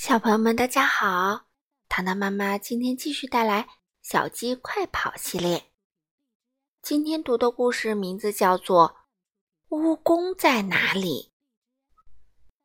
[0.00, 1.48] 小朋友们，大家好！
[1.88, 3.64] 糖糖妈妈今天继续带来
[4.00, 5.72] 《小鸡快跑》系列。
[6.80, 8.96] 今天读的故事名字叫做
[9.76, 11.32] 《蜈蚣在哪里》。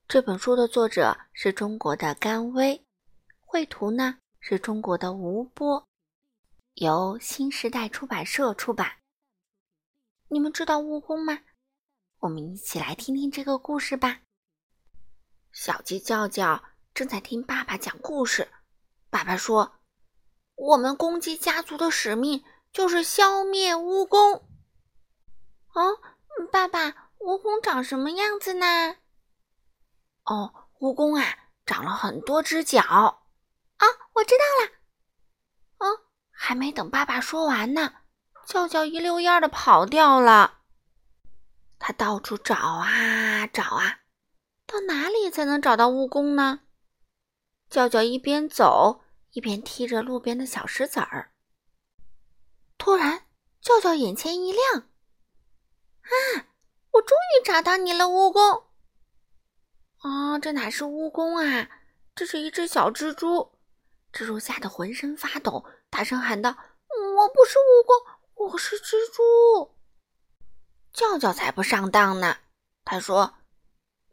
[0.07, 2.86] 这本书的作者是中国的甘薇，
[3.39, 5.88] 绘图呢是中国的吴波，
[6.75, 8.97] 由新时代出版社出版。
[10.27, 11.39] 你们知道蜈蚣吗？
[12.20, 14.21] 我们一起来听听这个故事吧。
[15.52, 16.63] 小鸡叫叫。
[16.94, 18.48] 正在听爸爸讲故事，
[19.09, 19.80] 爸爸说
[20.54, 24.44] ：“我们公鸡家族的使命就是消灭蜈蚣。”
[25.73, 26.00] 哦，
[26.52, 28.98] 爸爸，蜈蚣长什么样子呢？
[30.26, 32.80] 哦，蜈蚣啊，长了很多只脚。
[32.84, 34.72] 啊，我知道了。
[35.80, 37.91] 哦，还没等爸爸说完呢，
[38.45, 40.59] 叫叫一溜烟的跑掉了。
[41.80, 44.02] 他到处找啊找啊，
[44.67, 46.59] 到哪里才能找到蜈蚣呢？
[47.73, 49.02] 叫叫一边走
[49.32, 51.31] 一边踢着路边的小石子儿。
[52.78, 53.25] 突然，
[53.61, 54.89] 叫叫眼前一亮
[56.06, 56.45] ：“啊，
[56.92, 58.66] 我终于找到你了，蜈蚣！”
[60.08, 61.67] 啊，这哪是蜈蚣啊？
[62.14, 63.53] 这是一只小蜘蛛。
[64.12, 66.52] 蜘蛛吓得浑身发抖，大声喊道
[67.17, 69.73] ：“我不是蜈蚣，我是蜘蛛！”
[70.94, 72.38] 叫叫才不上当呢。
[72.86, 73.34] 他说：“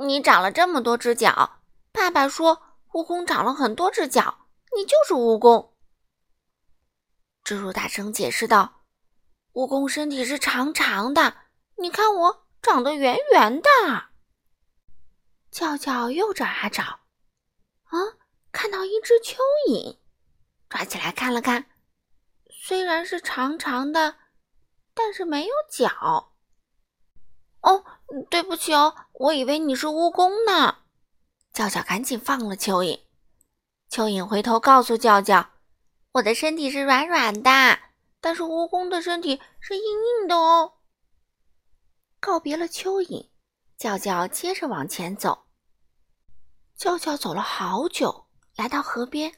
[0.01, 1.61] 你长了这么多只脚，
[1.93, 2.63] 爸爸说。”
[2.93, 5.71] 蜈蚣长了很多只脚，你就是蜈蚣。
[7.45, 8.83] 蜘蛛大声解释道
[9.55, 11.37] ：“蜈蚣身体是长长的，
[11.77, 13.71] 你看我长得圆圆的。”
[15.51, 17.99] 叫叫又找啊找，啊，
[18.53, 19.37] 看到一只蚯
[19.69, 19.99] 蚓，
[20.69, 21.67] 抓起来看了看，
[22.49, 24.17] 虽然是长长的，
[24.95, 26.35] 但是没有脚。
[27.63, 27.85] 哦，
[28.31, 30.79] 对不起哦，我以为你是蜈蚣呢。
[31.53, 33.01] 叫叫赶紧放了蚯蚓。
[33.91, 35.51] 蚯蚓回头告诉叫叫
[36.13, 37.79] ：“我的身体是软软的，
[38.21, 40.75] 但是蜈蚣的身体是硬硬的哦。”
[42.21, 43.29] 告别了蚯蚓，
[43.77, 45.47] 叫叫接着往前走。
[46.77, 49.35] 叫叫走了好久，来到河边，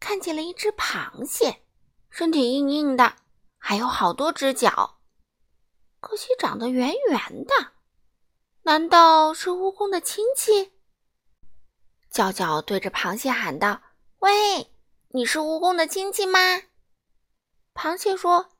[0.00, 1.62] 看见了一只螃蟹，
[2.10, 3.14] 身体硬硬的，
[3.58, 4.98] 还有好多只脚，
[6.00, 7.72] 可惜长得圆圆的。
[8.62, 10.72] 难道是蜈蚣的亲戚？
[12.12, 13.80] 叫叫对着螃蟹喊道
[14.20, 14.70] ：“喂，
[15.08, 16.38] 你是蜈蚣的亲戚吗？”
[17.74, 18.50] 螃蟹说：“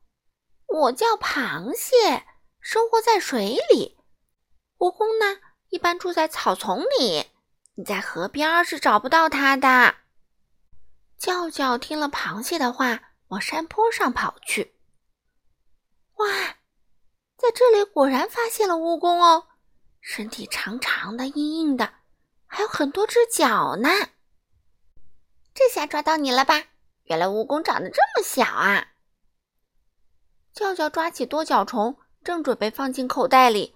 [0.65, 2.25] 我叫螃蟹，
[2.59, 3.95] 生活在水里。
[4.79, 7.27] 蜈蚣呢，一般住在草丛里。
[7.75, 9.97] 你在河边是找不到它的。”
[11.19, 14.75] 叫叫听了螃蟹的话，往山坡上跑去。
[16.15, 16.27] 哇，
[17.37, 19.47] 在这里果然发现了蜈蚣哦，
[20.01, 21.93] 身体长长的，硬硬的。
[22.55, 23.89] 还有很多只脚呢，
[25.55, 26.65] 这下抓到你了吧？
[27.05, 28.89] 原来蜈蚣长得这么小啊！
[30.53, 33.75] 叫叫抓起多脚虫，正准备放进口袋里。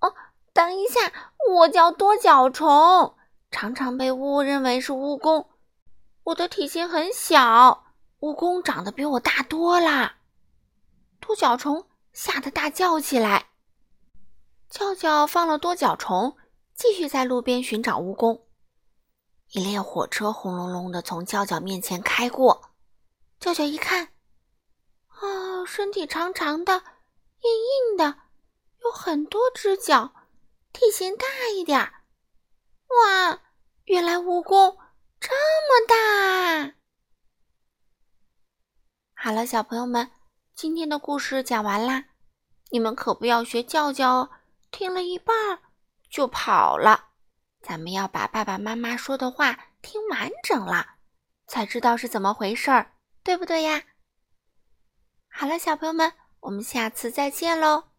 [0.00, 0.12] 哦，
[0.52, 3.14] 等一下，我叫多脚虫，
[3.52, 5.46] 常常被误认为是蜈蚣。
[6.24, 7.84] 我的体型很小，
[8.18, 10.16] 蜈蚣长得比我大多了。
[11.20, 13.50] 多脚虫吓得大叫起来。
[14.68, 16.36] 叫叫放了多脚虫。
[16.76, 18.42] 继续在路边寻找蜈蚣。
[19.50, 22.72] 一列火车轰隆隆的从叫叫面前开过，
[23.38, 24.08] 叫叫一看，
[25.08, 26.72] 啊，身体长长的，
[27.42, 28.16] 硬硬的，
[28.82, 30.12] 有很多只脚，
[30.72, 32.04] 体型大一点儿。
[32.88, 33.40] 哇，
[33.84, 34.76] 原来蜈蚣
[35.20, 36.74] 这么大！
[39.14, 40.10] 好了，小朋友们，
[40.54, 42.06] 今天的故事讲完啦，
[42.70, 44.30] 你们可不要学叫叫哦，
[44.70, 45.60] 听了一半儿。
[46.14, 47.06] 就跑了，
[47.60, 50.98] 咱们要把爸爸妈妈说的话听完整了，
[51.48, 52.92] 才知道是怎么回事儿，
[53.24, 53.82] 对不对呀？
[55.28, 57.93] 好了，小朋友们，我们下次再见喽。